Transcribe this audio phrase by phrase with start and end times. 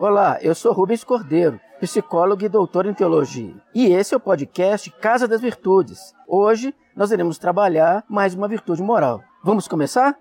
[0.00, 3.56] Olá, eu sou Rubens Cordeiro, psicólogo e doutor em teologia.
[3.74, 6.14] E esse é o podcast Casa das Virtudes.
[6.24, 9.24] Hoje nós iremos trabalhar mais uma virtude moral.
[9.42, 10.16] Vamos começar?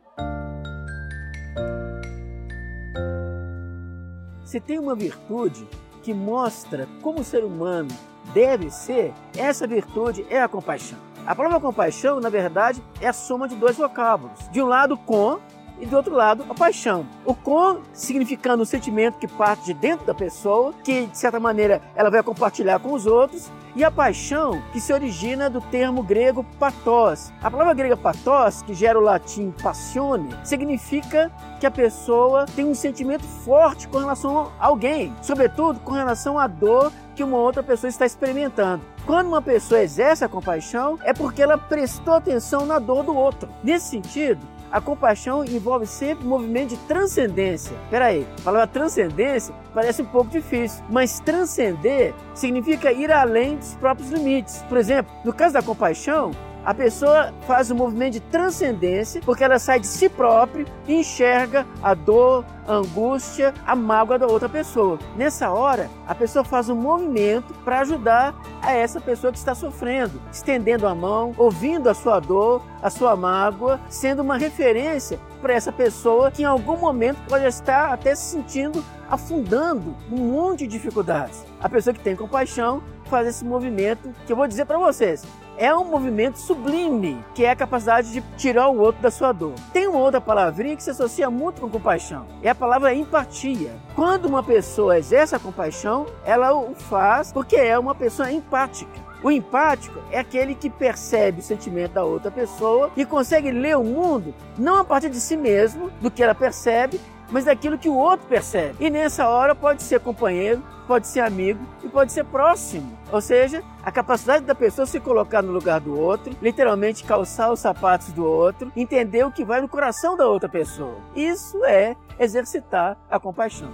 [4.44, 5.68] Se tem uma virtude
[6.02, 7.90] que mostra como o ser humano
[8.34, 10.98] deve ser, essa virtude é a compaixão.
[11.24, 14.50] A palavra compaixão, na verdade, é a soma de dois vocábulos.
[14.50, 15.38] De um lado, com,
[15.80, 17.06] e do outro lado a paixão.
[17.26, 21.82] O com significando o sentimento que parte de dentro da pessoa, que de certa maneira
[21.96, 26.44] ela vai compartilhar com os outros, e a paixão que se origina do termo grego
[26.60, 27.32] pathos.
[27.44, 32.74] A palavra grega pathos, que gera o latim passione, significa que a pessoa tem um
[32.74, 37.90] sentimento forte com relação a alguém, sobretudo com relação à dor que uma outra pessoa
[37.90, 38.84] está experimentando.
[39.06, 43.48] Quando uma pessoa exerce a compaixão, é porque ela prestou atenção na dor do outro.
[43.64, 44.40] Nesse sentido,
[44.72, 47.76] a compaixão envolve sempre um movimento de transcendência.
[47.90, 54.10] Peraí, a palavra transcendência parece um pouco difícil, mas transcender significa ir além dos próprios
[54.12, 54.64] limites.
[54.70, 56.32] Por exemplo, no caso da compaixão,
[56.68, 61.66] a pessoa faz um movimento de transcendência porque ela sai de si própria e enxerga
[61.82, 65.00] a dor, a angústia, a mágoa da outra pessoa.
[65.16, 68.36] Nessa hora, a pessoa faz um movimento para ajudar
[68.68, 73.16] a essa pessoa que está sofrendo, estendendo a mão, ouvindo a sua dor, a sua
[73.16, 78.32] mágoa, sendo uma referência para essa pessoa que em algum momento pode estar até se
[78.32, 81.46] sentindo afundando um monte de dificuldades.
[81.62, 85.24] A pessoa que tem compaixão faz esse movimento que eu vou dizer para vocês
[85.58, 89.56] é um movimento sublime, que é a capacidade de tirar o outro da sua dor.
[89.72, 93.72] Tem uma outra palavrinha que se associa muito com compaixão, é a palavra empatia.
[93.96, 99.08] Quando uma pessoa exerce a compaixão, ela o faz porque é uma pessoa empática.
[99.24, 103.84] O empático é aquele que percebe o sentimento da outra pessoa e consegue ler o
[103.84, 107.96] mundo não a partir de si mesmo, do que ela percebe, mas daquilo que o
[107.96, 108.76] outro percebe.
[108.80, 112.98] E nessa hora pode ser companheiro, pode ser amigo e pode ser próximo.
[113.12, 117.60] Ou seja, a capacidade da pessoa se colocar no lugar do outro, literalmente calçar os
[117.60, 120.96] sapatos do outro, entender o que vai no coração da outra pessoa.
[121.16, 123.70] Isso é exercitar a compaixão.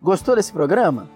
[0.00, 1.08] Gostou desse programa?